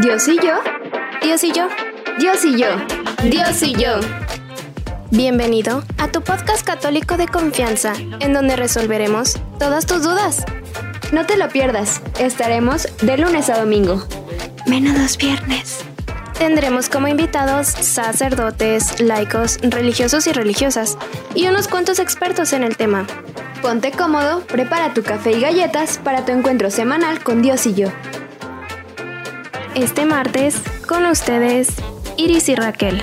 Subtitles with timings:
[0.00, 0.54] Dios y yo.
[1.22, 1.68] Dios y yo.
[2.18, 2.68] Dios y yo.
[3.24, 4.00] Dios y yo.
[5.10, 10.46] Bienvenido a tu podcast católico de confianza, en donde resolveremos todas tus dudas.
[11.12, 14.06] No te lo pierdas, estaremos de lunes a domingo.
[14.66, 15.80] Menos los viernes.
[16.38, 20.96] Tendremos como invitados sacerdotes, laicos, religiosos y religiosas,
[21.34, 23.06] y unos cuantos expertos en el tema.
[23.60, 27.88] Ponte cómodo, prepara tu café y galletas para tu encuentro semanal con Dios y yo.
[29.74, 31.68] Este martes, con ustedes,
[32.16, 33.02] Iris y Raquel.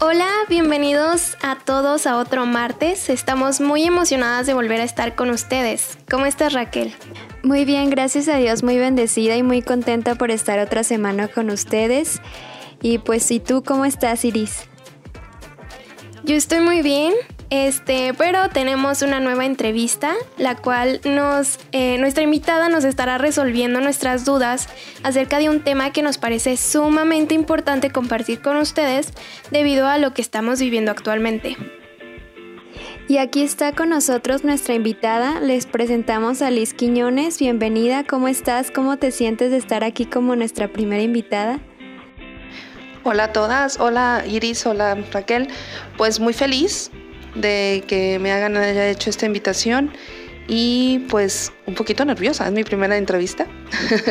[0.00, 3.10] Hola, bienvenidos a todos a otro martes.
[3.10, 5.98] Estamos muy emocionadas de volver a estar con ustedes.
[6.10, 6.94] ¿Cómo estás Raquel?
[7.42, 11.50] Muy bien, gracias a Dios, muy bendecida y muy contenta por estar otra semana con
[11.50, 12.22] ustedes.
[12.80, 14.62] Y pues, ¿y tú cómo estás, Iris?
[16.24, 17.12] Yo estoy muy bien,
[17.50, 23.80] este, pero tenemos una nueva entrevista, la cual nos, eh, nuestra invitada nos estará resolviendo
[23.80, 24.68] nuestras dudas
[25.02, 29.12] acerca de un tema que nos parece sumamente importante compartir con ustedes
[29.50, 31.56] debido a lo que estamos viviendo actualmente.
[33.08, 35.40] Y aquí está con nosotros nuestra invitada.
[35.40, 37.38] Les presentamos a Liz Quiñones.
[37.38, 38.70] Bienvenida, ¿cómo estás?
[38.70, 41.60] ¿Cómo te sientes de estar aquí como nuestra primera invitada?
[43.04, 45.48] Hola a todas, hola Iris, hola Raquel.
[45.96, 46.90] Pues muy feliz
[47.34, 49.92] de que me hagan haya hecho esta invitación
[50.48, 53.46] y pues un poquito nerviosa, es mi primera entrevista,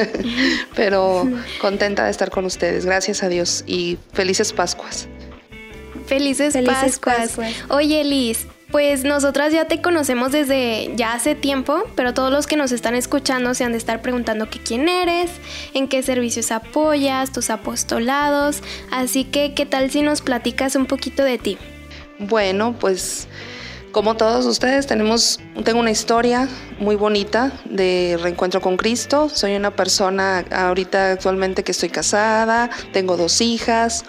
[0.75, 1.27] pero
[1.59, 5.07] contenta de estar con ustedes, gracias a Dios y felices Pascuas.
[6.05, 7.37] Felices, Pascuas.
[7.69, 12.55] Oye Liz, pues nosotras ya te conocemos desde ya hace tiempo, pero todos los que
[12.55, 15.31] nos están escuchando se han de estar preguntando que quién eres,
[15.73, 21.23] en qué servicios apoyas, tus apostolados, así que qué tal si nos platicas un poquito
[21.23, 21.57] de ti.
[22.19, 23.27] Bueno, pues
[23.91, 26.47] como todos ustedes tenemos tengo una historia
[26.79, 29.29] muy bonita de reencuentro con Cristo.
[29.29, 34.05] Soy una persona ahorita actualmente que estoy casada, tengo dos hijas.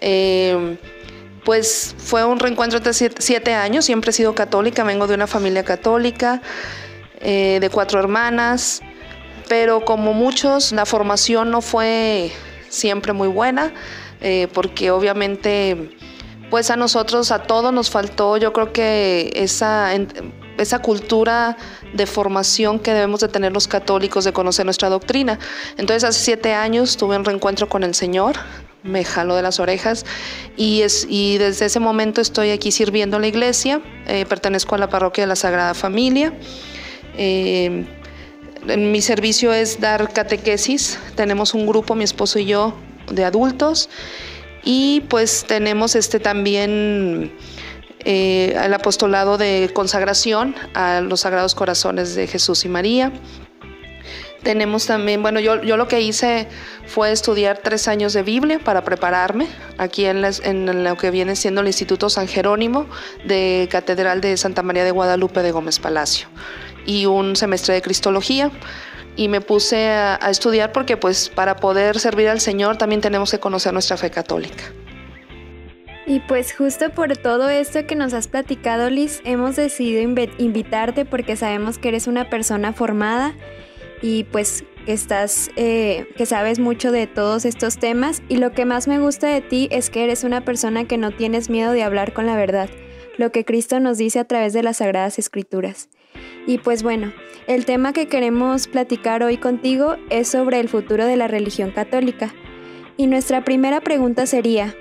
[0.00, 0.76] Eh,
[1.44, 5.64] pues fue un reencuentro de siete, años, siempre he sido católica, vengo de una familia
[5.64, 6.40] católica,
[7.20, 8.80] eh, de cuatro hermanas,
[9.48, 12.30] pero como muchos, la formación no fue
[12.68, 13.72] siempre muy buena,
[14.20, 15.90] eh, porque obviamente,
[16.52, 19.88] pues a nosotros, a todos nos faltó, yo creo que esa,
[20.58, 21.56] esa cultura
[21.94, 25.38] de formación que debemos de tener los católicos, de conocer nuestra doctrina.
[25.78, 28.36] Entonces hace siete años tuve un reencuentro con el Señor,
[28.82, 30.04] me jaló de las orejas
[30.54, 34.78] y, es, y desde ese momento estoy aquí sirviendo a la iglesia, eh, pertenezco a
[34.78, 36.34] la parroquia de la Sagrada Familia.
[37.16, 37.86] Eh,
[38.76, 42.74] mi servicio es dar catequesis, tenemos un grupo, mi esposo y yo,
[43.10, 43.88] de adultos
[44.62, 47.32] y pues tenemos este también
[48.04, 53.12] eh, el apostolado de consagración a los Sagrados Corazones de Jesús y María.
[54.42, 56.48] Tenemos también, bueno, yo, yo lo que hice
[56.86, 59.46] fue estudiar tres años de Biblia para prepararme
[59.78, 62.86] aquí en, en lo que viene siendo el Instituto San Jerónimo
[63.24, 66.26] de Catedral de Santa María de Guadalupe de Gómez Palacio
[66.86, 68.50] y un semestre de Cristología
[69.16, 73.38] y me puse a, estudiar porque pues para poder servir al Señor también tenemos que
[73.38, 74.64] conocer nuestra fe católica.
[76.06, 80.02] Y pues justo por todo esto que nos has platicado Liz, hemos decidido
[80.38, 83.34] invitarte porque sabemos que eres una persona formada
[84.02, 88.88] y pues estás, eh, que sabes mucho de todos estos temas y lo que más
[88.88, 92.12] me gusta de ti es que eres una persona que no tienes miedo de hablar
[92.12, 92.68] con la verdad,
[93.16, 95.88] lo que Cristo nos dice a través de las Sagradas Escrituras.
[96.46, 97.12] Y pues bueno,
[97.46, 102.34] el tema que queremos platicar hoy contigo es sobre el futuro de la religión católica.
[102.96, 104.74] Y nuestra primera pregunta sería,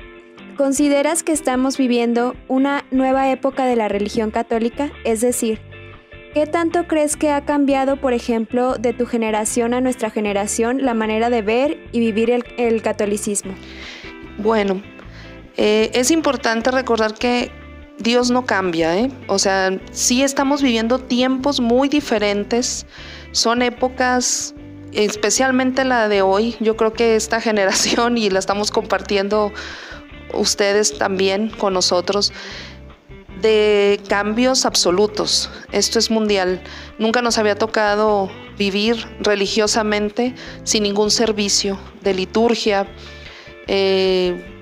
[0.58, 4.92] ¿consideras que estamos viviendo una nueva época de la religión católica?
[5.04, 5.60] Es decir,
[6.34, 10.94] ¿Qué tanto crees que ha cambiado, por ejemplo, de tu generación a nuestra generación la
[10.94, 13.54] manera de ver y vivir el, catolicismo?
[14.38, 14.82] Bueno,
[15.58, 17.52] eh, es importante recordar que
[18.02, 19.12] Dios no cambia, ¿eh?
[19.28, 22.86] O sea, sí estamos viviendo tiempos muy diferentes,
[23.32, 24.54] son épocas,
[24.94, 29.52] especialmente la de hoy, yo creo que esta generación, y la estamos compartiendo
[30.34, 32.34] ustedes también con nosotros,
[33.42, 35.50] de cambios absolutos.
[35.72, 36.62] Esto es mundial.
[37.00, 42.88] Nunca nos había tocado vivir religiosamente sin ningún servicio de liturgia.
[43.68, 44.61] Eh,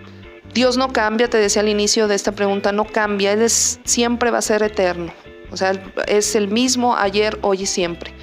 [0.53, 4.39] Dios no cambia, te decía al inicio de esta pregunta, no cambia, Él siempre va
[4.39, 5.13] a ser eterno.
[5.51, 5.71] O sea,
[6.07, 8.13] es el mismo ayer, hoy y siempre.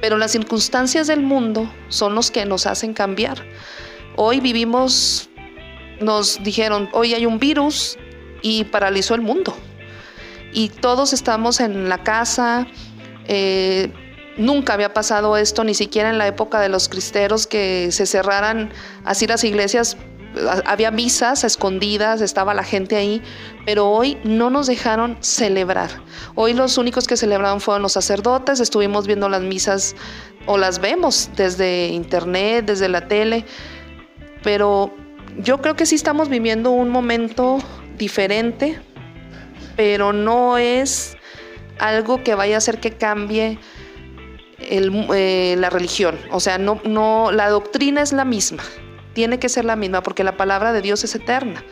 [0.00, 3.42] Pero las circunstancias del mundo son los que nos hacen cambiar.
[4.16, 5.30] Hoy vivimos,
[6.00, 7.98] nos dijeron, hoy hay un virus
[8.42, 9.56] y paralizó el mundo
[10.54, 12.66] y todos estamos en la casa,
[13.26, 13.92] eh,
[14.36, 18.72] Nunca había pasado esto, ni siquiera en la época de los cristeros, que se cerraran
[19.04, 19.96] así las iglesias.
[20.66, 23.22] Había misas escondidas, estaba la gente ahí,
[23.64, 25.90] pero hoy no nos dejaron celebrar.
[26.34, 29.94] Hoy los únicos que celebraron fueron los sacerdotes, estuvimos viendo las misas
[30.46, 33.44] o las vemos desde internet, desde la tele,
[34.42, 34.92] pero
[35.38, 37.58] yo creo que sí estamos viviendo un momento
[37.96, 38.80] diferente,
[39.76, 41.16] pero no es
[41.78, 43.58] algo que vaya a hacer que cambie
[44.58, 46.18] eh, la religión.
[46.30, 48.62] O sea, no, no, la doctrina es la misma,
[49.14, 51.64] tiene que ser la misma porque la palabra de Dios es eterna.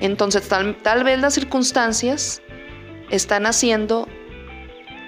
[0.00, 2.42] Entonces, tal, tal vez las circunstancias
[3.10, 4.08] están haciendo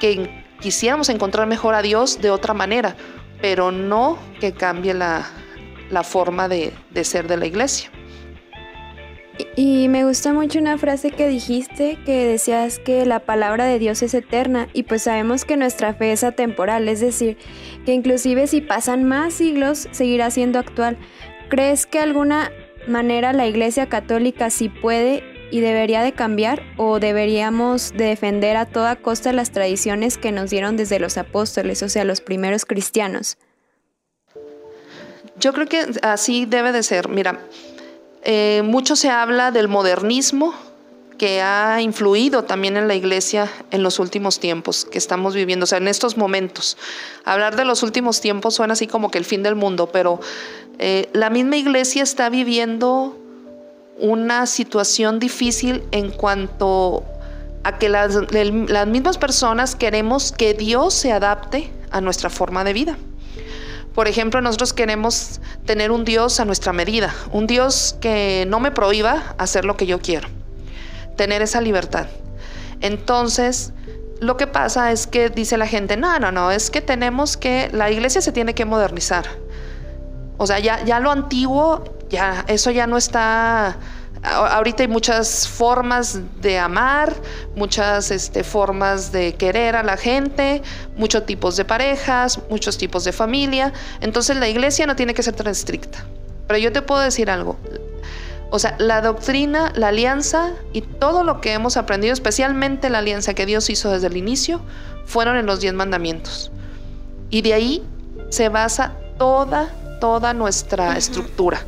[0.00, 2.96] que quisiéramos encontrar mejor a Dios de otra manera,
[3.40, 5.26] pero no que cambie la,
[5.90, 7.90] la forma de, de ser de la iglesia.
[9.54, 14.02] Y me gusta mucho una frase que dijiste que decías que la palabra de Dios
[14.02, 17.36] es eterna y pues sabemos que nuestra fe es atemporal, es decir,
[17.84, 20.96] que inclusive si pasan más siglos seguirá siendo actual.
[21.48, 22.52] ¿Crees que alguna
[22.86, 28.66] manera la Iglesia Católica sí puede y debería de cambiar o deberíamos de defender a
[28.66, 33.38] toda costa las tradiciones que nos dieron desde los apóstoles, o sea, los primeros cristianos?
[35.40, 37.08] Yo creo que así debe de ser.
[37.08, 37.40] Mira,
[38.24, 40.54] eh, mucho se habla del modernismo
[41.16, 45.66] que ha influido también en la iglesia en los últimos tiempos que estamos viviendo, o
[45.66, 46.76] sea, en estos momentos.
[47.24, 50.20] Hablar de los últimos tiempos suena así como que el fin del mundo, pero
[50.78, 53.18] eh, la misma iglesia está viviendo
[53.98, 57.04] una situación difícil en cuanto
[57.64, 62.72] a que las, las mismas personas queremos que Dios se adapte a nuestra forma de
[62.72, 62.96] vida.
[63.94, 68.70] Por ejemplo, nosotros queremos tener un Dios a nuestra medida, un Dios que no me
[68.70, 70.28] prohíba hacer lo que yo quiero,
[71.16, 72.06] tener esa libertad.
[72.80, 73.72] Entonces,
[74.20, 77.70] lo que pasa es que dice la gente, no, no, no, es que tenemos que,
[77.72, 79.24] la iglesia se tiene que modernizar.
[80.38, 83.76] O sea, ya, ya lo antiguo, ya, eso ya no está
[84.22, 87.14] Ahorita hay muchas formas de amar,
[87.54, 90.62] muchas este, formas de querer a la gente,
[90.96, 93.72] muchos tipos de parejas, muchos tipos de familia.
[94.00, 96.04] Entonces la iglesia no tiene que ser tan estricta.
[96.48, 97.56] Pero yo te puedo decir algo.
[98.50, 103.34] O sea, la doctrina, la alianza y todo lo que hemos aprendido, especialmente la alianza
[103.34, 104.60] que Dios hizo desde el inicio,
[105.04, 106.50] fueron en los diez mandamientos.
[107.30, 107.82] Y de ahí
[108.30, 109.68] se basa toda,
[110.00, 111.60] toda nuestra estructura.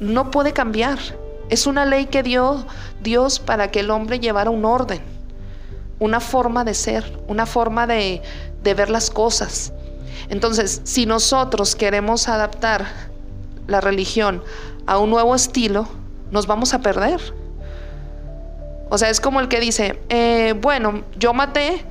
[0.00, 0.98] No puede cambiar.
[1.50, 2.66] Es una ley que dio
[3.02, 5.00] Dios para que el hombre llevara un orden,
[5.98, 8.22] una forma de ser, una forma de,
[8.62, 9.72] ver las cosas.
[10.28, 12.86] Entonces, si nosotros queremos adaptar
[13.66, 14.42] la religión
[14.86, 15.86] a un nuevo estilo,
[16.30, 17.20] nos vamos a perder.
[18.88, 21.84] O sea, es como el que dice, eh, bueno, yo maté,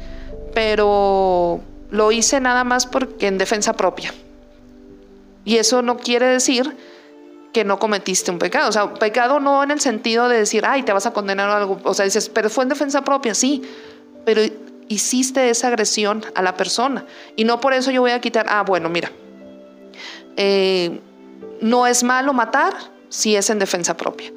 [0.54, 1.62] pero
[1.92, 4.14] lo hice nada más porque en defensa propia.
[5.46, 6.76] Y eso no quiere decir
[7.54, 8.70] que no cometiste un pecado.
[8.70, 11.58] O sea, pecado no en el sentido de decir, ay, te vas a condenar a
[11.58, 11.80] algo.
[11.84, 13.62] O sea, dices, pero fue en defensa propia, sí,
[14.26, 14.42] pero
[14.88, 17.06] hiciste esa agresión a la persona.
[17.36, 19.12] Y no por eso yo voy a quitar, ah, bueno, mira,
[20.36, 21.00] eh,
[21.62, 22.74] no es malo matar
[23.10, 24.32] si es en defensa propia.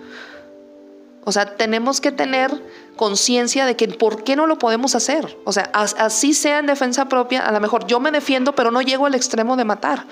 [1.25, 2.63] O sea, tenemos que tener
[2.95, 5.37] conciencia de que por qué no lo podemos hacer.
[5.45, 8.81] O sea, así sea en defensa propia, a lo mejor yo me defiendo, pero no
[8.81, 10.07] llego al extremo de matar.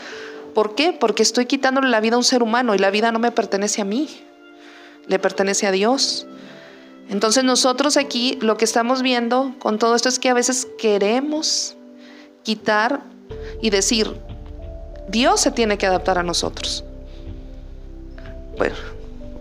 [0.55, 0.93] ¿Por qué?
[0.93, 3.83] Porque estoy quitándole la vida a un ser humano y la vida no me pertenece
[3.83, 4.09] a mí,
[5.07, 6.27] le pertenece a Dios.
[7.09, 11.77] Entonces nosotros aquí lo que estamos viendo con todo esto es que a veces queremos
[12.43, 13.03] quitar
[13.61, 14.15] y decir,
[15.09, 16.85] Dios se tiene que adaptar a nosotros.
[18.57, 18.77] Bueno,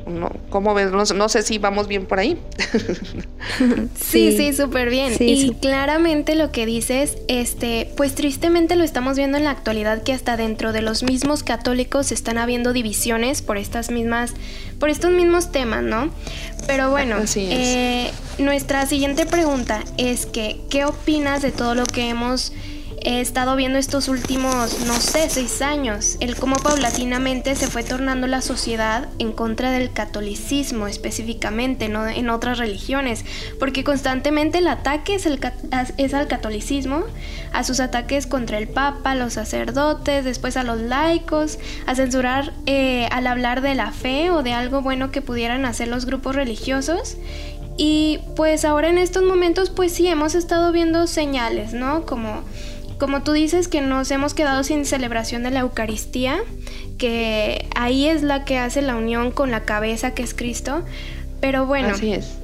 [0.07, 0.91] no, ¿Cómo ves?
[0.91, 2.37] No, sé si vamos bien por ahí.
[3.95, 5.13] sí, sí, súper bien.
[5.19, 10.13] y claramente lo que dices, este, pues tristemente lo estamos viendo en la actualidad que
[10.13, 14.33] hasta dentro de los mismos católicos están habiendo divisiones por estas mismas,
[14.79, 16.09] por estos mismos temas, ¿no?
[16.67, 22.53] Pero bueno, eh, nuestra siguiente pregunta es que, ¿qué opinas de todo lo que hemos
[23.03, 28.27] he estado viendo estos últimos, no sé, seis años, el cómo paulatinamente se fue tornando
[28.27, 33.25] la sociedad en contra del catolicismo específicamente, no en otras religiones,
[33.59, 37.03] porque constantemente el ataque es, al catolicismo,
[37.51, 43.07] a sus ataques contra el papa, los sacerdotes, después a los laicos, a censurar eh,
[43.11, 47.17] al hablar de la fe o de algo bueno que pudieran hacer los grupos religiosos.
[47.75, 52.05] Y pues ahora en estos momentos pues sí hemos estado viendo señales, ¿no?
[52.05, 52.43] Como
[52.97, 56.39] como tú dices que nos hemos quedado sin celebración de la Eucaristía,
[56.97, 60.83] que ahí es la que hace la unión con la cabeza que es Cristo,
[61.41, 62.37] pero bueno, Así es.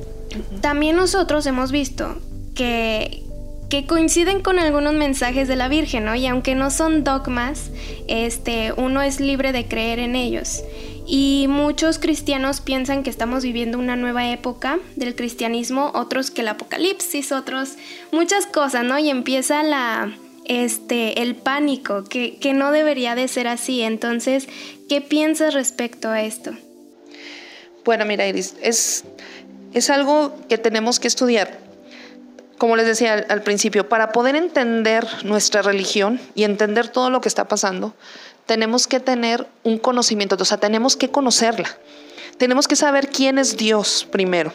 [0.62, 2.18] también nosotros hemos visto
[2.56, 3.24] que
[3.70, 6.15] que coinciden con algunos mensajes de la Virgen, ¿no?
[6.15, 7.70] Y aunque no son dogmas,
[8.08, 10.63] este, uno es libre de creer en ellos.
[11.06, 16.48] Y muchos cristianos piensan que estamos viviendo una nueva época del cristianismo, otros que el
[16.50, 17.75] apocalipsis, otros
[18.12, 18.98] muchas cosas, ¿no?
[18.98, 20.12] Y empieza la
[20.50, 23.82] este el pánico, que, que no debería de ser así.
[23.82, 24.50] Entonces,
[24.89, 26.51] ¿qué piensas respecto a esto?
[27.86, 29.06] Bueno, mira, Iris, es,
[29.74, 31.70] es algo que tenemos que estudiar
[32.60, 37.29] como les decía al, principio, para poder entender nuestra religión y entender todo lo que
[37.29, 37.96] está pasando,
[38.46, 41.70] tenemos que tener un conocimiento, o sea, tenemos que conocerla.
[42.38, 44.51] Tenemos que saber quién es Dios primero,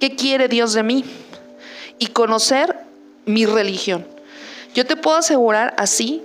[0.00, 1.04] qué quiere Dios de mí
[1.98, 2.76] y conocer
[3.26, 4.06] mi religión.
[4.74, 6.22] Yo te puedo asegurar así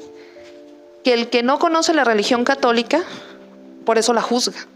[1.03, 3.03] que el que no conoce la religión católica,
[3.85, 4.67] por eso la juzga.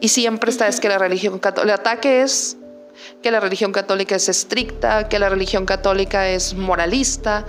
[0.00, 2.56] Y siempre está es que la religión católica, el ataque es
[3.22, 7.44] que la religión católica es estricta, que la religión católica es moralista,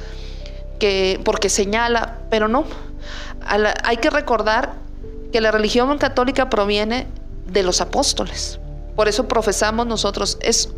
[0.79, 2.65] que porque señala, pero no.
[3.83, 4.73] hay que recordar
[5.31, 7.07] que la religión católica proviene
[7.47, 8.59] de los apóstoles.
[8.95, 10.69] Por eso profesamos nosotros, es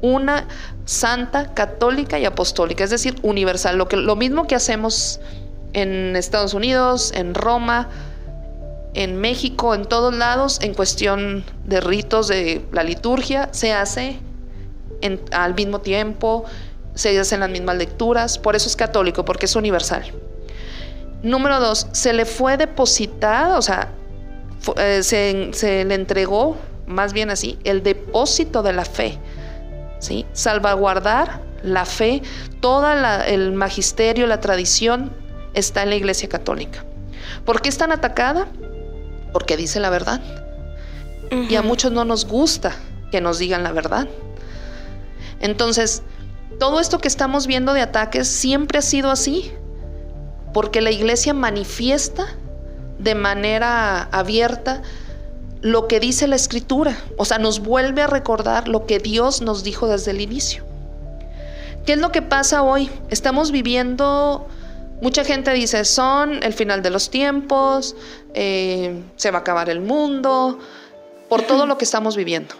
[0.00, 0.46] una
[0.84, 3.76] santa católica y apostólica, es decir, universal.
[3.76, 5.20] Lo, que, lo mismo que hacemos
[5.72, 7.88] en Estados Unidos, en Roma,
[8.94, 14.18] en México, en todos lados, en cuestión de ritos de la liturgia, se hace
[15.32, 16.44] al mismo tiempo,
[16.94, 20.04] se hacen las mismas lecturas, por eso es católico, porque es universal.
[21.22, 23.92] Número dos, se le fue depositada, o sea,
[24.76, 29.18] eh, se, le entregó, más bien así, el depósito de la fe,
[29.98, 30.26] ¿sí?
[30.32, 32.22] Salvaguardar la fe,
[32.60, 35.12] todo el magisterio, la tradición
[35.54, 36.84] está en la Iglesia Católica.
[37.44, 38.46] ¿Por qué es tan atacada?
[39.32, 40.20] porque dice la verdad.
[41.30, 42.74] Y a muchos no nos gusta
[43.10, 44.08] que nos digan la verdad.
[45.40, 46.02] Entonces,
[46.58, 49.52] todo esto que estamos viendo de ataques siempre ha sido así,
[50.54, 52.26] porque la iglesia manifiesta
[52.98, 54.82] de manera abierta
[55.60, 59.64] lo que dice la escritura, o sea, nos vuelve a recordar lo que Dios nos
[59.64, 60.64] dijo desde el inicio.
[61.84, 62.90] ¿Qué es lo que pasa hoy?
[63.10, 64.46] Estamos viviendo
[65.00, 67.94] Mucha gente dice, son el final de los tiempos,
[68.34, 70.58] eh, se va a acabar el mundo,
[71.28, 72.54] por todo lo que estamos viviendo.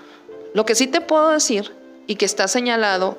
[0.54, 1.74] Lo que sí te puedo decir,
[2.06, 3.18] y que está señalado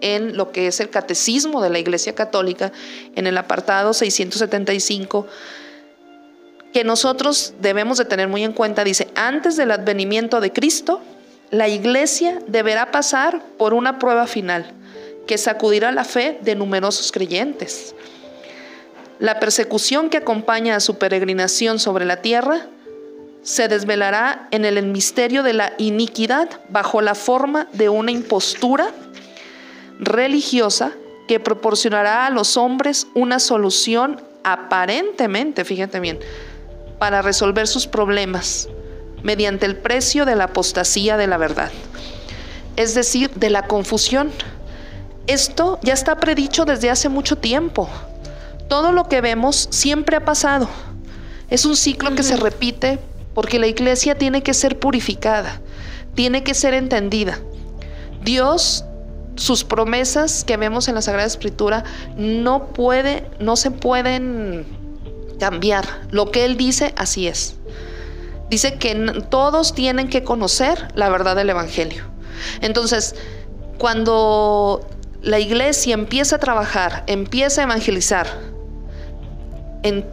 [0.00, 2.70] en lo que es el catecismo de la Iglesia Católica,
[3.16, 5.26] en el apartado 675,
[6.74, 11.00] que nosotros debemos de tener muy en cuenta, dice, antes del advenimiento de Cristo,
[11.52, 14.72] la Iglesia deberá pasar por una prueba final
[15.28, 17.94] que sacudirá la fe de numerosos creyentes.
[19.20, 22.66] La persecución que acompaña a su peregrinación sobre la tierra
[23.44, 28.90] se desvelará en el misterio de la iniquidad bajo la forma de una impostura
[30.00, 30.90] religiosa
[31.28, 36.18] que proporcionará a los hombres una solución aparentemente, fíjate bien,
[37.04, 38.66] para resolver sus problemas
[39.22, 41.70] mediante el precio de la apostasía de la verdad,
[42.76, 44.30] es decir, de la confusión.
[45.26, 47.90] Esto ya está predicho desde hace mucho tiempo.
[48.70, 50.66] Todo lo que vemos siempre ha pasado.
[51.50, 52.98] Es un ciclo que se repite
[53.34, 55.60] porque la iglesia tiene que ser purificada,
[56.14, 57.38] tiene que ser entendida.
[58.22, 58.86] Dios,
[59.34, 61.84] sus promesas que vemos en la Sagrada Escritura,
[62.16, 64.83] no puede, no se pueden
[65.38, 65.84] cambiar.
[66.10, 67.56] Lo que Él dice, así es.
[68.50, 68.94] Dice que
[69.30, 72.04] todos tienen que conocer la verdad del Evangelio.
[72.60, 73.14] Entonces,
[73.78, 74.86] cuando
[75.22, 78.26] la iglesia empieza a trabajar, empieza a evangelizar,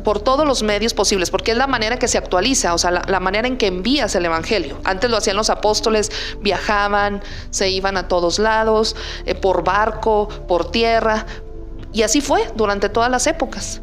[0.04, 3.20] por todos los medios posibles, porque es la manera que se actualiza, o sea, la,
[3.22, 4.78] manera en que envías el Evangelio.
[4.84, 6.12] Antes lo hacían los apóstoles,
[6.42, 11.26] viajaban, se iban a todos lados, eh, por barco, por tierra,
[11.94, 13.82] y así fue durante todas las épocas.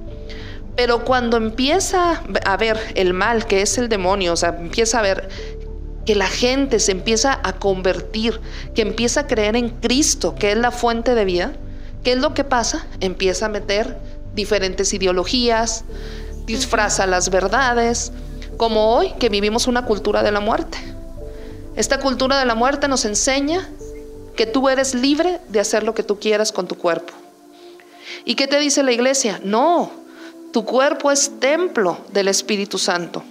[0.79, 5.03] Pero cuando empieza a ver el mal, que es el demonio, o sea, empieza a
[5.03, 5.29] ver
[6.07, 8.41] que la gente se empieza a convertir,
[8.77, 11.53] que empieza a creer en Cristo, que es la fuente de vida,
[12.05, 12.87] ¿qué es lo que pasa?
[13.01, 13.99] Empieza a meter
[14.37, 15.85] diferentes ideologías,
[16.47, 18.13] disfraza las verdades,
[18.57, 20.79] como hoy que vivimos una cultura de la muerte.
[21.75, 23.69] Esta cultura de la muerte nos enseña
[24.37, 27.13] que tú eres libre de hacer lo que tú quieras con tu cuerpo.
[28.25, 29.41] ¿Y qué te dice la iglesia?
[29.43, 30.07] No,
[30.53, 33.23] tu cuerpo es templo del Espíritu Santo.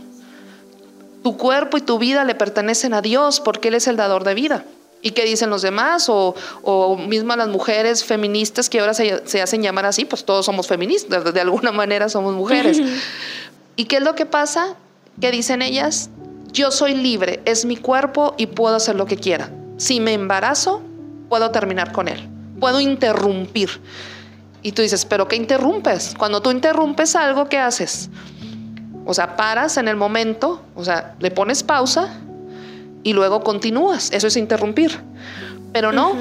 [1.23, 4.33] Tu cuerpo y tu vida le pertenecen a Dios porque Él es el dador de
[4.33, 4.65] vida.
[5.01, 6.09] ¿Y qué dicen los demás?
[6.09, 10.67] O, o mismas las mujeres feministas que ahora se, hacen llamar así, pues todos somos
[10.67, 12.81] feministas, de alguna manera somos mujeres.
[13.75, 14.75] ¿Y qué es lo que pasa?
[15.21, 16.09] Que dicen ellas,
[16.51, 19.51] yo soy libre, es mi cuerpo y puedo hacer lo que quiera.
[19.77, 20.81] Si me embarazo,
[21.29, 22.27] puedo terminar con él.
[22.59, 23.69] puedo interrumpir.
[24.67, 26.13] Y tú dices, ¿pero qué interrumpes?
[26.17, 28.09] Cuando tú interrumpes algo, ¿qué haces?
[29.05, 32.19] O sea, paras en el momento, o sea, le pones pausa
[33.01, 34.09] y luego continúas.
[34.11, 34.99] Eso es interrumpir.
[35.71, 36.11] Pero no,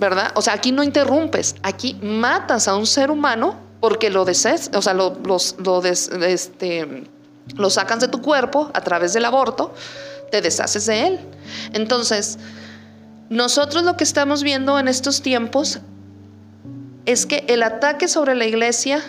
[0.00, 0.32] ¿verdad?
[0.34, 4.82] O sea, aquí no interrumpes, aquí matas a un ser humano porque lo deseas, o
[4.82, 7.04] sea, lo, lo, este,
[7.54, 9.72] lo sacan de tu cuerpo a través del aborto,
[10.32, 11.20] te deshaces de él.
[11.72, 12.40] Entonces,
[13.28, 15.78] nosotros lo que estamos viendo en estos tiempos
[17.06, 19.02] es que el ataque sobre la iglesia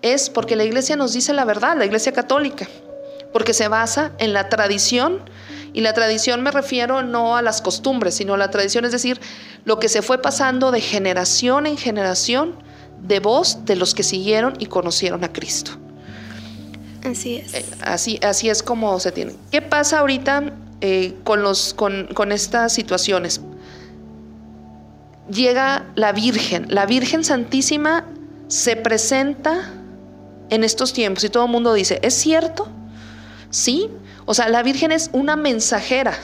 [0.00, 2.66] es porque la iglesia nos dice la verdad, la iglesia católica,
[3.32, 5.20] porque se basa en la tradición,
[5.74, 9.20] y la tradición me refiero no a las costumbres, sino a la tradición, es decir,
[9.64, 12.56] lo que se fue pasando de generación en generación
[13.00, 15.72] de voz de los que siguieron y conocieron a Cristo.
[17.04, 17.54] Así es.
[17.54, 19.34] Eh, así, así es como se tiene.
[19.50, 23.40] ¿Qué pasa ahorita eh, con, los, con, con estas situaciones?
[25.32, 28.04] Llega la Virgen, la Virgen Santísima
[28.48, 29.70] se presenta
[30.50, 32.68] en estos tiempos y todo el mundo dice, ¿es cierto?
[33.48, 33.88] Sí,
[34.26, 36.14] o sea, la Virgen es una mensajera.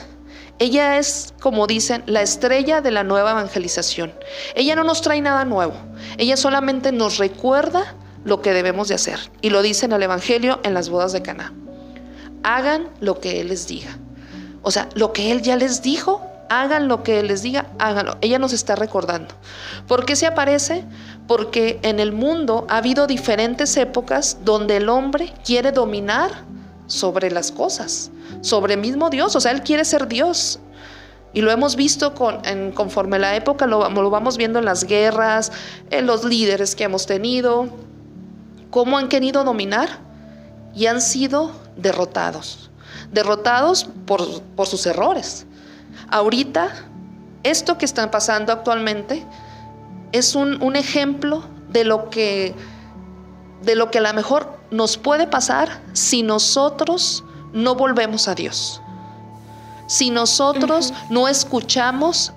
[0.59, 4.13] Ella es, como dicen, la estrella de la nueva evangelización.
[4.53, 5.73] Ella no nos trae nada nuevo.
[6.17, 9.31] Ella solamente nos recuerda lo que debemos de hacer.
[9.41, 11.51] Y lo dice en el Evangelio en las bodas de Caná.
[12.43, 13.97] Hagan lo que Él les diga.
[14.61, 18.17] O sea, lo que Él ya les dijo, hagan lo que les diga, háganlo.
[18.21, 19.35] Ella nos está recordando.
[19.87, 20.83] ¿Por qué se aparece?
[21.27, 26.43] Porque en el mundo ha habido diferentes épocas donde el hombre quiere dominar
[26.87, 29.35] sobre las cosas, sobre el mismo Dios.
[29.35, 30.59] O sea, Él quiere ser Dios.
[31.31, 32.41] Y lo hemos visto con,
[32.73, 35.51] conforme la época, lo, lo vamos viendo en las guerras,
[35.91, 37.69] en los líderes que hemos tenido,
[38.71, 39.89] cómo han querido dominar
[40.75, 42.71] y han sido derrotados.
[43.11, 45.45] Derrotados por, por sus errores.
[46.09, 46.69] Ahorita,
[47.43, 49.25] esto que está pasando actualmente
[50.11, 52.55] es un, un ejemplo de lo que
[53.61, 58.81] de lo que a lo mejor nos puede pasar si nosotros no volvemos a Dios.
[59.87, 62.31] Si nosotros no escuchamos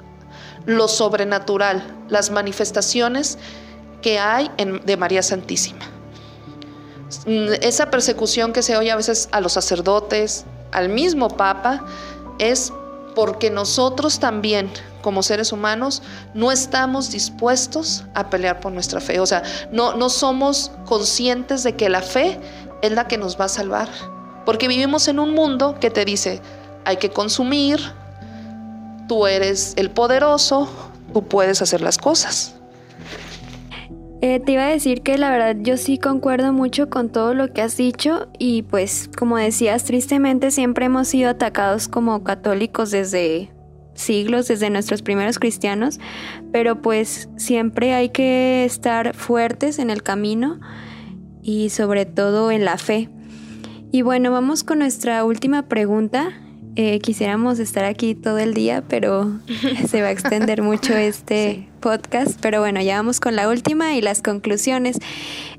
[0.67, 3.39] lo sobrenatural, las manifestaciones
[4.01, 5.85] que hay en, de María Santísima.
[7.27, 11.85] Esa persecución que se oye a veces a los sacerdotes, al mismo Papa,
[12.39, 12.73] es
[13.15, 14.71] porque nosotros también,
[15.03, 16.03] como seres humanos,
[16.35, 19.21] no estamos dispuestos a pelear por nuestra fe.
[19.21, 22.41] O sea, no, no somos conscientes de que la fe
[22.83, 23.89] es la que nos va a salvar.
[24.45, 26.41] Porque vivimos en un mundo que te dice,
[26.85, 27.81] hay que consumir,
[29.09, 30.69] tú eres el poderoso,
[31.13, 32.55] tú puedes hacer las cosas.
[34.25, 37.53] Eh, te iba a decir que la verdad yo sí concuerdo mucho con todo lo
[37.53, 43.51] que has dicho y pues como decías, tristemente siempre hemos sido atacados como católicos desde
[43.95, 45.99] siglos, desde nuestros primeros cristianos,
[46.53, 50.61] pero pues siempre hay que estar fuertes en el camino
[51.43, 53.11] y sobre todo en la fe.
[53.91, 56.29] Y bueno, vamos con nuestra última pregunta.
[56.75, 59.31] Eh, quisiéramos estar aquí todo el día, pero
[59.89, 62.39] se va a extender mucho este podcast.
[62.41, 64.99] Pero bueno, ya vamos con la última y las conclusiones.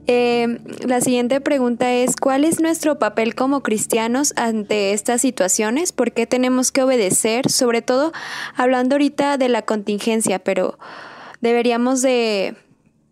[0.08, 5.92] Eh, la siguiente pregunta es, ¿cuál es nuestro papel como cristianos ante estas situaciones?
[5.92, 7.50] ¿Por qué tenemos que obedecer?
[7.50, 8.12] Sobre todo
[8.56, 10.80] hablando ahorita de la contingencia, pero
[11.42, 12.56] deberíamos de...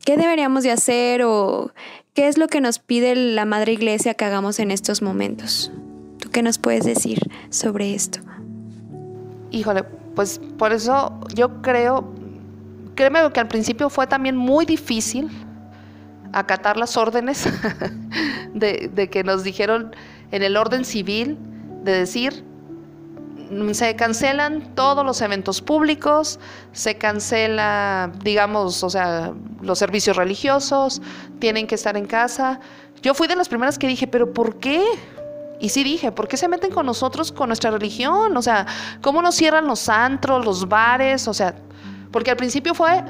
[0.03, 1.71] ¿Qué deberíamos de hacer o
[2.15, 5.71] qué es lo que nos pide la Madre Iglesia que hagamos en estos momentos?
[6.31, 8.19] Qué nos puedes decir sobre esto?
[9.51, 9.83] Híjole,
[10.15, 12.11] pues por eso yo creo,
[12.95, 15.29] créeme que al principio fue también muy difícil
[16.33, 17.45] acatar las órdenes
[18.53, 19.95] de, que nos dijeron
[20.31, 21.37] en el orden civil,
[21.83, 22.45] de decir,
[23.73, 26.39] se cancelan todos los eventos públicos,
[26.71, 31.01] se cancela, digamos, o sea, los servicios religiosos,
[31.39, 32.61] tienen que estar en casa.
[33.01, 34.81] Yo fui de las primeras que dije, pero ¿por qué?
[35.61, 38.35] Y sí dije, ¿por qué se meten con nosotros, con nuestra religión?
[38.35, 38.65] O sea,
[39.01, 41.27] ¿cómo nos cierran los antros, los bares?
[41.27, 41.53] O sea,
[42.11, 43.03] porque al principio fue,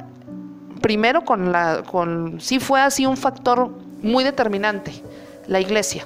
[0.81, 3.71] primero con la, con, sí fue así un factor
[4.03, 5.01] muy determinante,
[5.47, 6.05] la iglesia.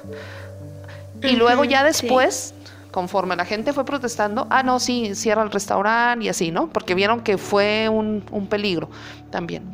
[1.20, 2.54] Y luego ya después,
[2.92, 6.68] conforme la gente fue protestando, ah, no, sí, cierra el restaurante y así, ¿no?
[6.68, 8.88] Porque vieron que fue un, un peligro
[9.30, 9.64] también.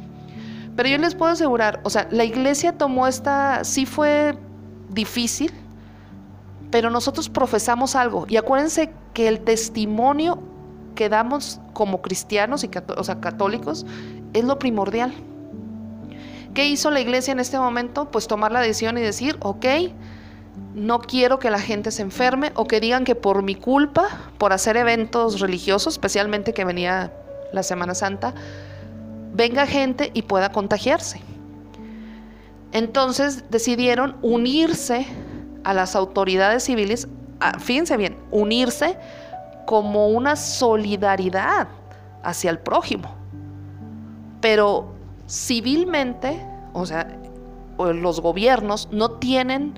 [0.75, 4.35] Pero yo les puedo asegurar, o sea, la iglesia tomó esta, sí fue
[4.89, 5.53] difícil,
[6.73, 8.25] pero nosotros profesamos algo.
[8.29, 10.43] Y acuérdense que el testimonio
[10.97, 13.87] que damos como cristianos y o católicos
[14.33, 15.13] es lo primordial.
[16.55, 18.11] ¿Qué hizo la iglesia en este momento?
[18.11, 19.67] Pues tomar la decisión y decir, ok,
[20.75, 24.09] no quiero que la gente se enferme o que digan que por mi culpa,
[24.39, 27.13] por hacer eventos religiosos, especialmente que venía
[27.53, 28.35] la Semana Santa,
[29.35, 31.21] venga gente y pueda contagiarse.
[32.73, 35.07] Entonces decidieron unirse
[35.65, 37.09] a las autoridades civiles,
[37.59, 38.97] fíjense bien, unirse
[39.67, 41.69] como una solidaridad
[42.23, 43.15] hacia el prójimo.
[44.41, 44.93] Pero
[45.29, 47.17] civilmente, o sea,
[47.79, 49.75] los gobiernos no tienen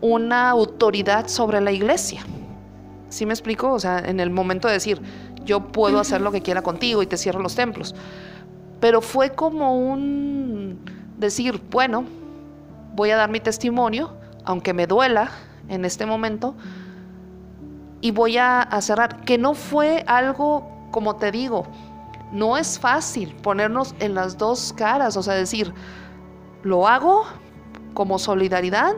[0.00, 2.22] una autoridad sobre la iglesia.
[3.08, 3.72] ¿Sí me explico?
[3.72, 5.02] O sea, en el momento de decir,
[5.44, 7.94] yo puedo hacer lo que quiera contigo y te cierro los templos.
[8.78, 10.80] Pero fue como un
[11.18, 12.04] decir, bueno,
[12.94, 15.30] voy a dar mi testimonio, aunque me duela
[15.68, 16.54] en este momento,
[18.00, 21.66] y voy a, cerrar, que no fue algo, como te digo,
[22.32, 25.74] no es fácil ponernos en las dos caras, o sea, decir,
[26.62, 27.24] lo hago
[27.94, 28.94] como solidaridad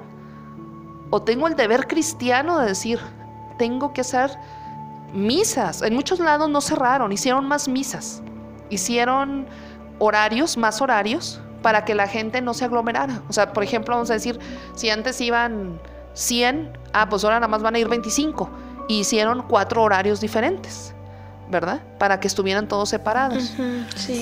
[1.10, 3.00] o tengo el deber cristiano de decir,
[3.58, 4.30] tengo que hacer
[5.12, 5.82] misas.
[5.82, 8.22] En muchos lados no cerraron, hicieron más misas,
[8.70, 9.46] hicieron
[9.98, 13.22] horarios, más horarios, para que la gente no se aglomerara.
[13.28, 14.38] O sea, por ejemplo, vamos a decir,
[14.74, 15.80] si antes iban
[16.14, 18.50] 100, ah, pues ahora nada más van a ir 25.
[18.88, 20.94] Y hicieron cuatro horarios diferentes,
[21.50, 21.80] ¿verdad?
[21.98, 23.54] Para que estuvieran todos separados.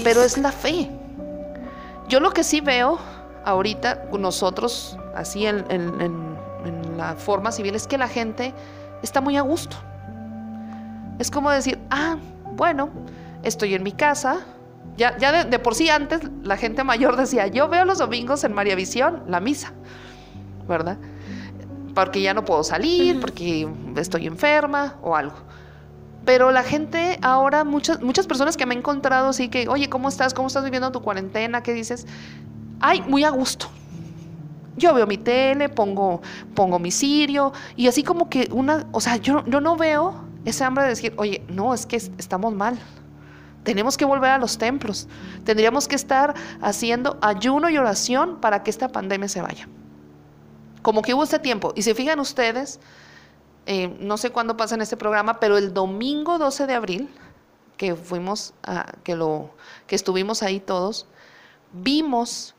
[0.05, 0.90] Pero es la fe.
[2.09, 2.98] Yo lo que sí veo
[3.44, 8.53] ahorita, nosotros, así en, en la forma civil, es que la gente
[9.03, 9.76] está muy a gusto.
[11.18, 12.16] Es como decir, ah,
[12.53, 12.90] bueno,
[13.42, 14.40] estoy en mi casa,
[15.00, 18.74] ya, de, por sí antes la gente mayor decía, yo veo los domingos en María
[18.74, 19.72] Visión la misa,
[20.68, 20.98] ¿verdad?
[21.94, 25.36] Porque ya no puedo salir, porque estoy enferma o algo.
[26.26, 30.08] Pero la gente ahora, muchas, muchas personas que me he encontrado así que, oye, ¿cómo
[30.08, 30.34] estás?
[30.34, 31.62] ¿Cómo estás viviendo tu cuarentena?
[31.62, 32.06] ¿Qué dices?
[32.78, 33.68] Ay, muy a gusto.
[34.76, 36.20] Yo veo mi tele, pongo,
[36.54, 40.62] pongo mi sirio y así como que una, o sea, yo, yo no veo ese
[40.62, 42.78] hambre de decir, oye, no, es que estamos mal,
[43.62, 45.09] tenemos que volver a los templos.
[45.44, 49.68] Tendríamos que estar haciendo ayuno y oración para que esta pandemia se vaya.
[50.83, 51.73] Como que hubo este tiempo.
[51.77, 52.81] Y si fijan ustedes,
[53.66, 57.09] eh, no sé cuándo pasa en este programa, pero el domingo 12 de abril,
[57.77, 59.51] que fuimos a, que lo,
[59.87, 61.07] que estuvimos ahí todos,
[61.73, 62.55] vimos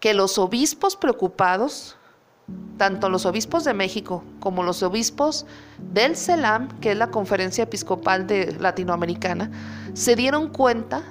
[0.00, 1.96] que los obispos preocupados
[2.76, 5.46] tanto los obispos de México como los obispos
[5.92, 9.50] del CELAM, que es la Conferencia Episcopal de Latinoamericana,
[9.94, 11.02] se dieron cuenta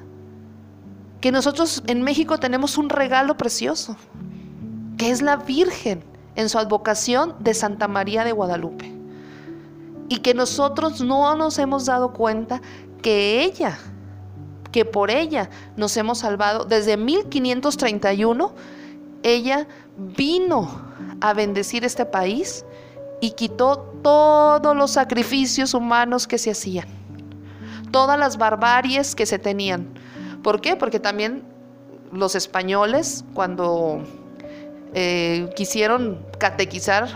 [1.21, 3.95] que nosotros en México tenemos un regalo precioso,
[4.97, 6.03] que es la Virgen
[6.35, 8.91] en su advocación de Santa María de Guadalupe.
[10.09, 12.61] Y que nosotros no nos hemos dado cuenta
[13.01, 13.77] que ella,
[14.71, 18.51] que por ella nos hemos salvado desde 1531,
[19.23, 19.67] ella
[19.97, 20.91] vino
[21.21, 22.65] a bendecir este país
[23.21, 26.87] y quitó todos los sacrificios humanos que se hacían,
[27.91, 29.87] todas las barbaries que se tenían.
[30.43, 30.75] ¿Por qué?
[30.75, 31.43] Porque también
[32.11, 34.03] los españoles, cuando
[34.93, 37.07] eh, quisieron catequizar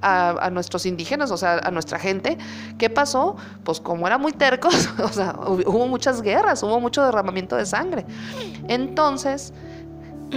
[0.00, 2.38] a, nuestros indígenas, o sea, a nuestra gente,
[2.78, 3.36] ¿qué pasó?
[3.64, 4.88] Pues como eran muy tercos,
[5.66, 8.06] hubo muchas guerras, hubo mucho derramamiento de sangre.
[8.68, 9.52] Entonces,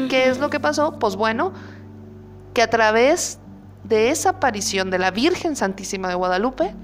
[0.10, 0.98] ¿qué es lo que pasó?
[0.98, 1.54] Pues bueno,
[2.54, 3.40] que a través
[3.84, 6.76] de esa aparición de la Virgen Santísima de Guadalupe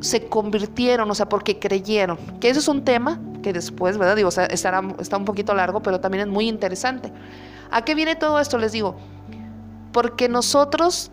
[0.00, 2.18] se convirtieron, o sea, porque creyeron.
[2.40, 4.16] Que eso es un tema que después, ¿verdad?
[4.16, 7.12] Digo, o sea, estará, está un poquito largo, pero también es muy interesante.
[7.70, 8.58] ¿A qué viene todo esto?
[8.58, 8.96] Les digo,
[9.92, 11.10] porque nosotros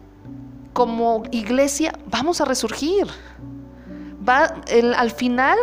[0.73, 3.07] como iglesia vamos a resurgir.
[4.27, 4.55] Va,
[4.97, 5.57] al final,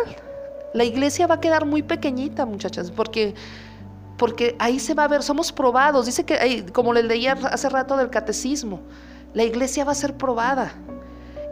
[0.73, 3.35] la iglesia va a quedar muy pequeñita, muchachas, porque
[4.23, 6.05] porque ahí se va a ver, somos probados.
[6.05, 8.79] Dice que, como les leía hace rato del catecismo,
[9.33, 10.71] la iglesia va a ser probada.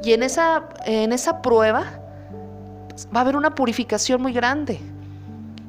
[0.06, 1.84] Y en esa, en esa prueba
[3.14, 4.80] va a haber una purificación muy grande.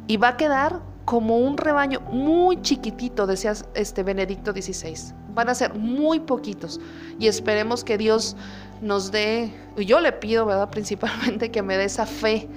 [0.07, 5.13] Y va a quedar como un rebaño muy chiquitito, decía este Benedicto XVI.
[5.35, 6.81] Van a ser muy poquitos.
[7.19, 8.37] Y esperemos que Dios
[8.81, 10.69] nos dé, yo le pido, ¿verdad?
[10.71, 12.49] Principalmente que me dé esa fe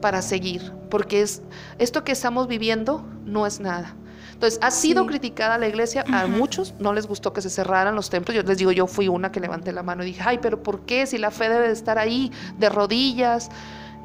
[0.00, 1.42] para seguir, porque es
[1.78, 3.94] esto que estamos viviendo no es nada.
[4.40, 8.08] Entonces, ha sido criticada la iglesia, a muchos no les gustó que se cerraran los
[8.08, 8.34] templos.
[8.34, 10.80] Yo les digo, yo fui una que levanté la mano y dije, ay, pero ¿por
[10.86, 11.06] qué?
[11.06, 13.50] Si la fe debe de estar ahí, de rodillas,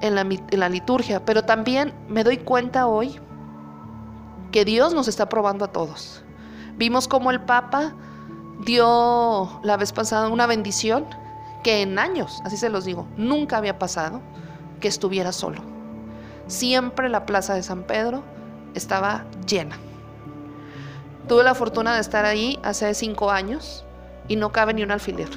[0.01, 1.23] en la, en la liturgia.
[1.23, 3.17] Pero también me doy cuenta hoy
[4.51, 6.21] que Dios nos está probando a todos.
[6.75, 7.95] Vimos como el Papa
[8.65, 11.05] dio la vez pasada una bendición
[11.63, 14.21] que en años, así se los digo, nunca había pasado
[14.81, 15.74] que estuviera solo
[16.47, 18.23] siempre la plaza de San Pedro
[18.73, 19.77] estaba llena.
[21.27, 23.84] Tuve la fortuna de estar ahí hace cinco años
[24.27, 25.29] y no cabe ni un alfiler.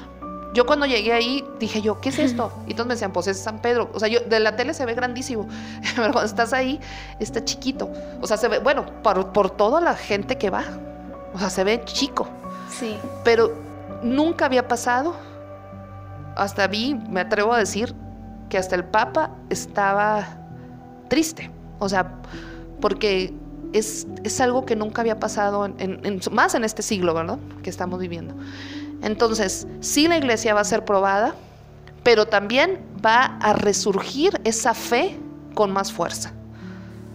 [0.53, 2.51] Yo cuando llegué ahí dije yo, ¿qué es esto?
[2.67, 3.89] Y todos me decían, pues es San Pedro.
[3.93, 5.47] O sea, yo, de la tele se ve grandísimo,
[5.95, 6.79] pero cuando estás ahí
[7.19, 7.89] está chiquito.
[8.21, 10.63] O sea, se ve, bueno, por, por toda la gente que va.
[11.33, 12.27] O sea, se ve chico.
[12.69, 12.97] Sí.
[13.23, 13.53] Pero
[14.03, 15.15] nunca había pasado.
[16.35, 17.95] Hasta vi, me atrevo a decir,
[18.49, 20.39] que hasta el Papa estaba
[21.09, 21.51] triste.
[21.79, 22.13] O sea,
[22.79, 23.33] porque
[23.73, 27.37] es, es algo que nunca había pasado, en, en, más en este siglo, ¿verdad?
[27.61, 28.35] Que estamos viviendo.
[29.01, 31.35] Entonces, sí la iglesia va a ser probada,
[32.03, 35.17] pero también va a resurgir esa fe
[35.53, 36.33] con más fuerza.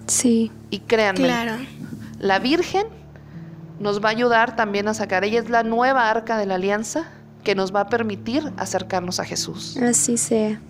[0.07, 0.51] Sí.
[0.71, 1.57] Y créanme, Claro.
[2.19, 2.87] la Virgen
[3.81, 5.25] nos va a ayudar también a sacar.
[5.25, 7.07] Ella es la nueva arca de la alianza
[7.43, 9.77] que nos va a permitir acercarnos a Jesús.
[9.79, 10.61] Así sea.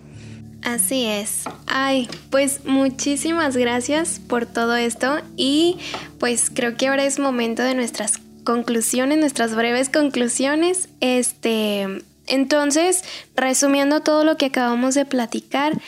[0.65, 1.43] Así es.
[1.67, 5.77] Ay, pues muchísimas gracias por todo esto y
[6.19, 10.89] pues creo que ahora es momento de nuestras conclusiones, nuestras breves conclusiones.
[11.01, 13.03] Este, entonces,
[13.35, 15.79] resumiendo todo lo que acabamos de platicar,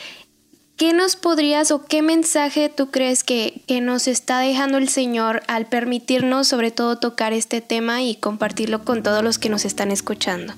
[0.76, 5.42] ¿qué nos podrías o qué mensaje tú crees que, que nos está dejando el Señor
[5.48, 9.90] al permitirnos sobre todo tocar este tema y compartirlo con todos los que nos están
[9.90, 10.54] escuchando?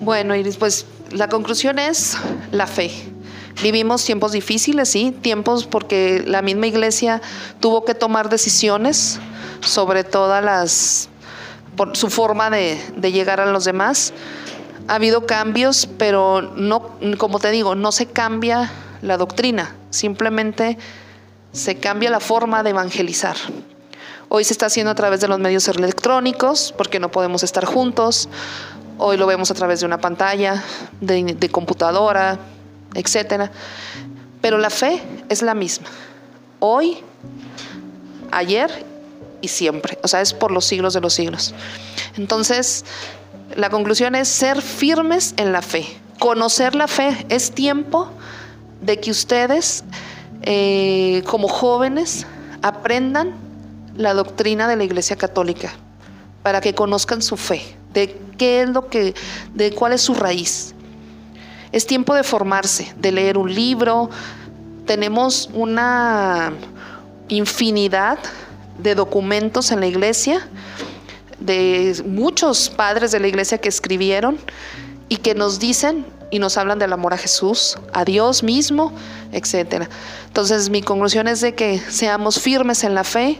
[0.00, 2.16] Bueno, Iris, pues la conclusión es
[2.50, 2.90] la fe.
[3.62, 7.20] Vivimos tiempos difíciles, sí, tiempos porque la misma iglesia
[7.60, 9.20] tuvo que tomar decisiones
[9.60, 11.08] sobre todas las,
[11.76, 14.12] por su forma de, de llegar a los demás.
[14.88, 18.72] Ha habido cambios, pero no, como te digo, no se cambia
[19.02, 20.78] la doctrina, simplemente
[21.52, 23.36] se cambia la forma de evangelizar.
[24.28, 28.30] Hoy se está haciendo a través de los medios electrónicos, porque no podemos estar juntos.
[29.04, 30.62] Hoy lo vemos a través de una pantalla,
[31.00, 32.38] de, computadora,
[32.94, 33.50] etcétera.
[34.40, 35.88] Pero la fe es la misma.
[36.60, 36.98] Hoy,
[38.30, 38.86] ayer
[39.40, 39.98] y siempre.
[40.04, 41.52] O sea, es por los siglos de los siglos.
[42.16, 42.84] Entonces,
[43.56, 45.84] la conclusión es ser firmes en la fe.
[46.20, 47.26] Conocer la fe.
[47.28, 48.08] Es tiempo
[48.82, 49.82] de que ustedes,
[50.42, 52.24] eh, como jóvenes,
[52.62, 53.34] aprendan
[53.96, 55.72] la doctrina de la Iglesia Católica
[56.44, 57.62] para que conozcan su fe,
[57.92, 59.14] de qué es lo que,
[59.54, 60.74] de cuál es su raíz.
[61.70, 64.10] Es tiempo de formarse, de leer un libro.
[64.84, 66.52] Tenemos una
[67.28, 68.18] infinidad
[68.78, 70.48] de documentos en la iglesia,
[71.38, 74.38] de muchos padres de la iglesia que escribieron
[75.08, 78.92] y que nos dicen y nos hablan del amor a Jesús, a Dios mismo,
[79.30, 79.88] etcétera.
[80.26, 83.38] Entonces, mi conclusión es de que seamos firmes en la fe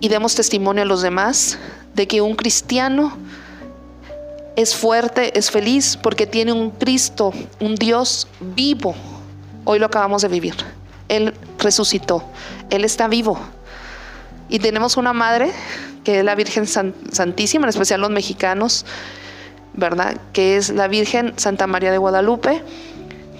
[0.00, 1.56] y demos testimonio a los demás
[1.94, 3.16] de que un cristiano
[4.58, 8.92] es fuerte, es feliz porque tiene un Cristo, un Dios vivo.
[9.64, 10.54] Hoy lo acabamos de vivir.
[11.08, 12.24] Él resucitó,
[12.68, 13.38] Él está vivo.
[14.48, 15.52] Y tenemos una madre,
[16.02, 18.84] que es la Virgen San- Santísima, en especial los mexicanos,
[19.74, 20.16] ¿verdad?
[20.32, 22.60] Que es la Virgen Santa María de Guadalupe,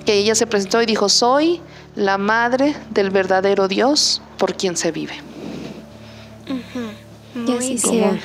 [0.06, 1.60] que ella se presentó y dijo, soy
[1.96, 5.14] la madre del verdadero Dios por quien se vive.
[7.34, 7.78] Muy así bien.
[7.78, 8.18] sea.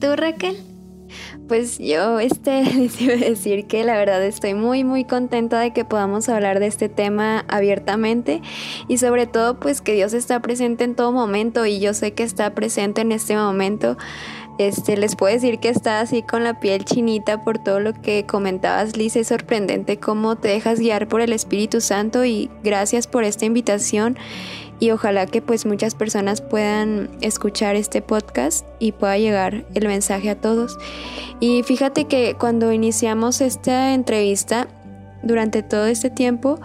[0.00, 0.56] ¿Tú, Raquel?
[1.48, 5.72] Pues yo este, les iba a decir que la verdad estoy muy muy contenta de
[5.72, 8.42] que podamos hablar de este tema abiertamente
[8.88, 12.22] y sobre todo pues que Dios está presente en todo momento y yo sé que
[12.22, 13.96] está presente en este momento.
[14.58, 18.24] Este, les puedo decir que está así con la piel chinita por todo lo que
[18.24, 19.14] comentabas, Liz.
[19.14, 24.16] Es sorprendente cómo te dejas guiar por el Espíritu Santo y gracias por esta invitación
[24.78, 30.30] y ojalá que pues muchas personas puedan escuchar este podcast y pueda llegar el mensaje
[30.30, 30.78] a todos.
[31.40, 34.68] Y fíjate que cuando iniciamos esta entrevista,
[35.22, 36.60] durante todo este tiempo,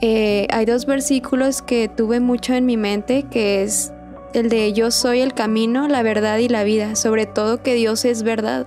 [0.00, 3.92] eh, hay dos versículos que tuve mucho en mi mente, que es
[4.34, 8.04] el de yo soy el camino, la verdad y la vida, sobre todo que Dios
[8.04, 8.66] es verdad.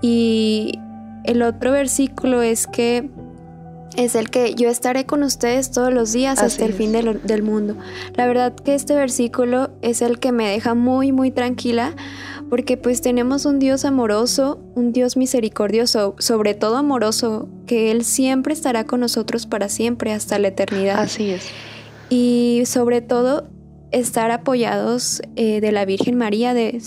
[0.00, 0.80] Y
[1.24, 3.10] el otro versículo es que
[3.96, 6.76] es el que yo estaré con ustedes todos los días Así hasta el es.
[6.76, 7.76] fin de lo- del mundo.
[8.14, 11.94] La verdad que este versículo es el que me deja muy muy tranquila
[12.50, 18.52] porque pues tenemos un Dios amoroso, un Dios misericordioso, sobre todo amoroso, que Él siempre
[18.54, 21.00] estará con nosotros para siempre hasta la eternidad.
[21.00, 21.48] Así es.
[22.08, 23.48] Y sobre todo
[23.90, 26.80] estar apoyados eh, de la Virgen María, de,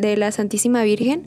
[0.00, 1.26] de la Santísima Virgen,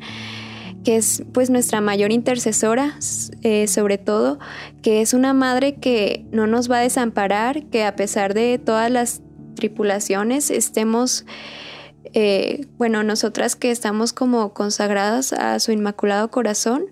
[0.85, 2.97] que es pues nuestra mayor intercesora,
[3.41, 4.39] eh, sobre todo,
[4.83, 8.91] que es una madre que no nos va a desamparar, que a pesar de todas
[8.91, 9.21] las
[9.55, 11.25] tripulaciones estemos,
[12.13, 16.85] eh, bueno, nosotras que estamos como consagradas a su Inmaculado Corazón,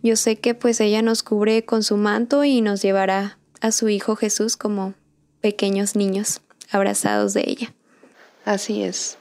[0.00, 3.88] yo sé que pues ella nos cubre con su manto y nos llevará a su
[3.88, 4.94] Hijo Jesús como
[5.40, 7.74] pequeños niños abrazados de ella.
[8.44, 9.18] Así es.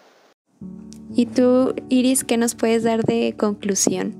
[1.16, 4.19] ¿Y tú, Iris, qué nos puedes dar de conclusión?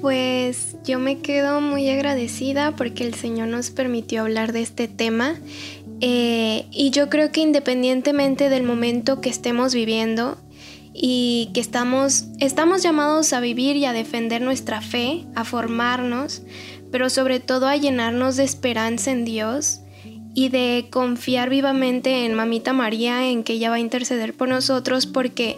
[0.00, 5.34] Pues yo me quedo muy agradecida porque el Señor nos permitió hablar de este tema
[6.00, 10.38] eh, y yo creo que independientemente del momento que estemos viviendo
[10.94, 16.42] y que estamos, estamos llamados a vivir y a defender nuestra fe, a formarnos,
[16.92, 19.80] pero sobre todo a llenarnos de esperanza en Dios
[20.34, 25.06] y de confiar vivamente en Mamita María, en que ella va a interceder por nosotros,
[25.06, 25.56] porque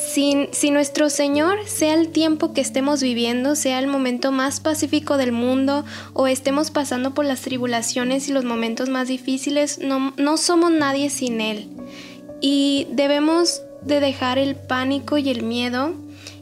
[0.00, 5.32] si, nuestro Señor, sea el tiempo que estemos viviendo, sea el momento más pacífico del
[5.32, 5.84] mundo
[6.14, 11.10] o estemos pasando por las tribulaciones y los momentos más difíciles, no, no somos nadie
[11.10, 11.68] sin Él.
[12.40, 15.94] Y debemos de dejar el pánico y el miedo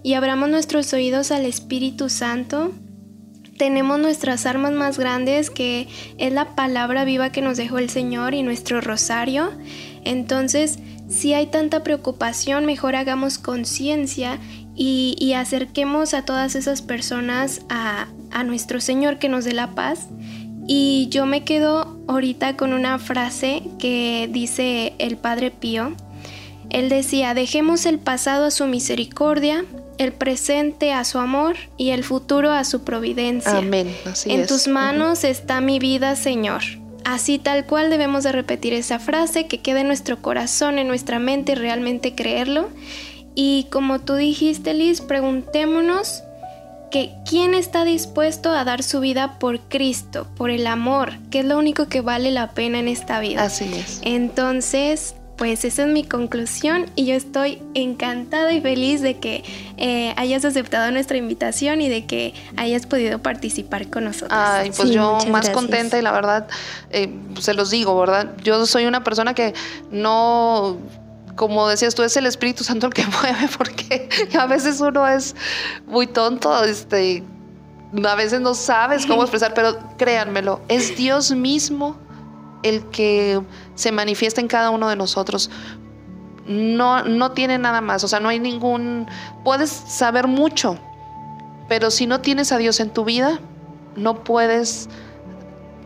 [0.02, 2.72] y abramos nuestros oídos al Espíritu Santo.
[3.58, 8.34] Tenemos nuestras armas más grandes que es la palabra viva que nos dejó el Señor
[8.34, 9.50] y nuestro rosario.
[10.04, 14.38] Entonces, si hay tanta preocupación, mejor hagamos conciencia
[14.74, 20.08] y, acerquemos a todas esas personas a, a nuestro Señor que nos dé la paz.
[20.66, 25.94] Y yo me quedo ahorita con una frase que dice el Padre Pío.
[26.70, 29.64] Él decía, dejemos el pasado a su misericordia,
[29.96, 33.58] el presente a su amor y el futuro a su providencia.
[33.58, 33.94] Amén.
[34.26, 36.62] en tus manos está mi vida, Señor.
[37.04, 41.18] Así tal cual debemos de repetir esa frase, que quede en nuestro corazón, en nuestra
[41.18, 42.68] mente, realmente creerlo.
[43.34, 46.22] Y como tú dijiste, Liz, preguntémonos
[46.90, 51.44] que quién está dispuesto a dar su vida por Cristo, por el amor, que es
[51.44, 53.44] lo único que vale la pena en esta vida.
[53.44, 54.00] Así es.
[54.04, 59.44] Entonces, pues esa es mi conclusión y yo estoy encantada y feliz de que
[59.76, 64.32] eh, hayas aceptado nuestra invitación y de que hayas podido participar con nosotros.
[64.32, 66.48] Ay, pues yo más contenta y la verdad,
[66.90, 67.08] eh,
[67.40, 68.34] se los digo, ¿verdad?
[68.42, 69.54] Yo soy una persona que
[69.92, 70.76] no
[71.36, 75.36] como decías tú, es el Espíritu Santo el que mueve, porque a veces uno es
[75.86, 77.22] muy tonto, este,
[78.04, 81.96] a veces no sabes cómo expresar, pero créanmelo, es Dios mismo
[82.62, 83.40] el que
[83.74, 85.50] se manifiesta en cada uno de nosotros.
[86.46, 89.06] No, no tiene nada más, o sea, no hay ningún...
[89.44, 90.78] Puedes saber mucho,
[91.68, 93.38] pero si no tienes a Dios en tu vida,
[93.96, 94.88] no puedes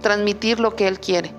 [0.01, 1.33] transmitir lo que Él quiere.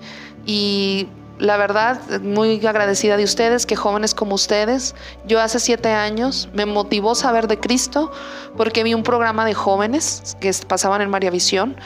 [0.44, 4.94] Y la verdad, muy agradecida de ustedes, que jóvenes como ustedes,
[5.26, 8.12] yo hace siete años me motivó saber de Cristo
[8.56, 11.76] porque vi un programa de jóvenes que pasaban en María Visión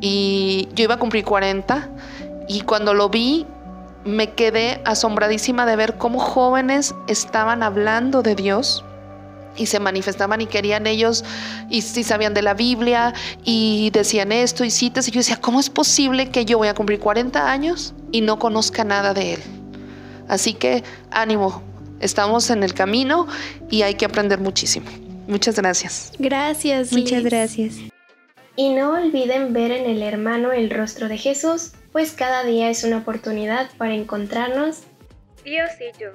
[0.00, 1.90] y yo iba a cumplir 40
[2.48, 3.46] y cuando lo vi,
[4.04, 8.84] me quedé asombradísima de ver cómo jóvenes estaban hablando de Dios
[9.56, 11.24] y se manifestaban y querían ellos
[11.68, 13.12] y si sabían de la Biblia
[13.44, 16.74] y decían esto y citas y yo decía, ¿cómo es posible que yo voy a
[16.74, 19.40] cumplir 40 años y no conozca nada de él?
[20.28, 21.62] Así que ánimo,
[22.00, 23.26] estamos en el camino
[23.70, 24.86] y hay que aprender muchísimo.
[25.26, 26.12] Muchas gracias.
[26.18, 26.92] Gracias.
[26.92, 27.74] Muchas gracias.
[28.58, 32.82] Y no olviden ver en el hermano el rostro de Jesús pues cada día es
[32.82, 34.82] una oportunidad para encontrarnos
[35.44, 36.10] Dios y yo.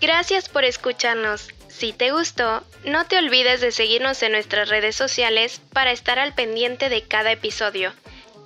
[0.00, 1.50] Gracias por escucharnos.
[1.68, 6.34] Si te gustó, no te olvides de seguirnos en nuestras redes sociales para estar al
[6.34, 7.92] pendiente de cada episodio.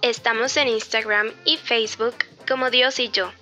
[0.02, 2.16] Estamos en Instagram y Facebook
[2.48, 3.32] como Dios y yo.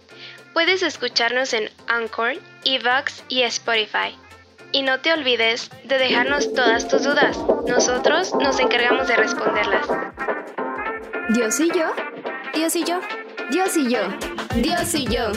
[0.53, 2.35] Puedes escucharnos en Anchor,
[2.67, 4.15] Evox y Spotify.
[4.75, 7.39] Y no te olvides de dejarnos todas tus dudas.
[7.69, 9.87] Nosotros nos encargamos de responderlas.
[11.29, 11.93] Dios y yo,
[12.53, 12.99] Dios y yo,
[13.53, 14.01] Dios y yo,
[14.57, 15.31] Dios y yo.